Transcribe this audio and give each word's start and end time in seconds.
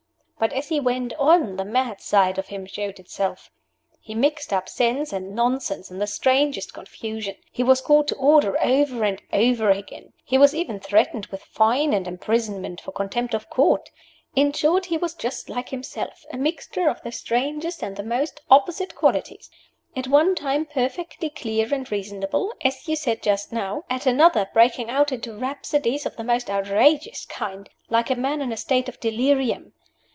But 0.43 0.53
as 0.53 0.69
he 0.69 0.79
went 0.79 1.13
on 1.19 1.55
the 1.57 1.63
mad 1.63 2.01
side 2.01 2.39
of 2.39 2.47
him 2.47 2.65
showed 2.65 2.97
itself. 2.99 3.51
He 4.01 4.15
mixed 4.15 4.51
up 4.51 4.67
sense 4.67 5.13
and 5.13 5.35
nonsense 5.35 5.91
in 5.91 5.99
the 5.99 6.07
strangest 6.07 6.73
confusion; 6.73 7.35
he 7.51 7.61
was 7.61 7.79
called 7.79 8.07
to 8.07 8.15
order 8.15 8.59
over 8.59 9.03
and 9.03 9.21
over 9.31 9.69
again; 9.69 10.13
he 10.25 10.39
was 10.39 10.55
even 10.55 10.79
threatened 10.79 11.27
with 11.27 11.43
fine 11.43 11.93
and 11.93 12.07
imprisonment 12.07 12.81
for 12.81 12.91
contempt 12.91 13.35
of 13.35 13.51
Court. 13.51 13.91
In 14.35 14.51
short, 14.51 14.87
he 14.87 14.97
was 14.97 15.13
just 15.13 15.47
like 15.47 15.69
himself 15.69 16.25
a 16.33 16.37
mixture 16.37 16.89
of 16.89 17.03
the 17.03 17.11
strangest 17.11 17.83
and 17.83 17.95
the 17.95 18.01
most 18.01 18.41
opposite 18.49 18.95
qualities; 18.95 19.47
at 19.95 20.07
one 20.07 20.33
time 20.33 20.65
perfectly 20.65 21.29
clear 21.29 21.71
and 21.71 21.91
reasonable, 21.91 22.51
as 22.63 22.87
you 22.87 22.95
said 22.95 23.21
just 23.21 23.53
now; 23.53 23.83
at 23.91 24.07
another 24.07 24.49
breaking 24.55 24.89
out 24.89 25.11
into 25.11 25.37
rhapsodies 25.37 26.07
of 26.07 26.15
the 26.17 26.23
most 26.23 26.49
outrageous 26.49 27.25
kind, 27.25 27.69
like 27.91 28.09
a 28.09 28.15
man 28.15 28.41
in 28.41 28.51
a 28.51 28.57
state 28.57 28.89
of 28.89 28.99
delirium. 28.99 29.73